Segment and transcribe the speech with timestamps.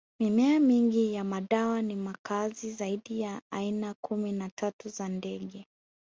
[0.19, 5.67] Mimea mingi ya madawa ni makazi zaidi ya aina kumi na tatu za ndege